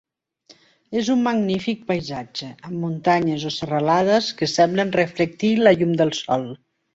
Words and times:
És 1.01 1.09
un 1.15 1.19
magnífic 1.25 1.83
paisatge, 1.91 2.49
amb 2.69 2.75
muntanyes 2.85 3.45
o 3.51 3.51
serralades 3.59 4.31
que 4.41 4.49
semblen 4.55 4.95
reflectir 5.01 5.53
la 5.67 5.75
llum 5.77 5.95
del 6.01 6.17
sol. 6.23 6.49